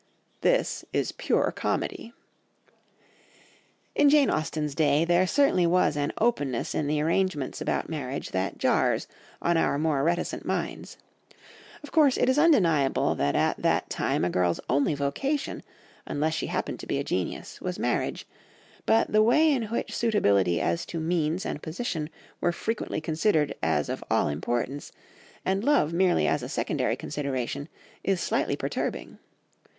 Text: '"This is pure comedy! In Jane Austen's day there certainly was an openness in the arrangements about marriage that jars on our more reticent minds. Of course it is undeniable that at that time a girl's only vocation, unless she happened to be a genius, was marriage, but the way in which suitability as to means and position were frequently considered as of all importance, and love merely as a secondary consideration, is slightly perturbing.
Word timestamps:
'"This 0.51 0.83
is 0.93 1.11
pure 1.11 1.51
comedy! 1.51 2.11
In 3.93 4.09
Jane 4.09 4.31
Austen's 4.31 4.73
day 4.73 5.05
there 5.05 5.27
certainly 5.27 5.67
was 5.67 5.95
an 5.95 6.11
openness 6.17 6.73
in 6.73 6.87
the 6.87 6.99
arrangements 6.99 7.61
about 7.61 7.87
marriage 7.87 8.31
that 8.31 8.57
jars 8.57 9.07
on 9.43 9.57
our 9.57 9.77
more 9.77 10.03
reticent 10.03 10.43
minds. 10.43 10.97
Of 11.83 11.91
course 11.91 12.17
it 12.17 12.29
is 12.29 12.39
undeniable 12.39 13.13
that 13.13 13.35
at 13.35 13.57
that 13.59 13.91
time 13.91 14.25
a 14.25 14.31
girl's 14.31 14.59
only 14.67 14.95
vocation, 14.95 15.61
unless 16.07 16.33
she 16.33 16.47
happened 16.47 16.79
to 16.79 16.87
be 16.87 16.97
a 16.97 17.03
genius, 17.03 17.61
was 17.61 17.77
marriage, 17.77 18.25
but 18.87 19.11
the 19.11 19.21
way 19.21 19.51
in 19.53 19.65
which 19.65 19.95
suitability 19.95 20.59
as 20.59 20.83
to 20.87 20.99
means 20.99 21.45
and 21.45 21.61
position 21.61 22.09
were 22.39 22.51
frequently 22.51 23.01
considered 23.01 23.53
as 23.61 23.87
of 23.87 24.03
all 24.09 24.29
importance, 24.29 24.91
and 25.45 25.63
love 25.63 25.93
merely 25.93 26.25
as 26.27 26.41
a 26.41 26.49
secondary 26.49 26.95
consideration, 26.95 27.69
is 28.03 28.19
slightly 28.19 28.55
perturbing. 28.55 29.19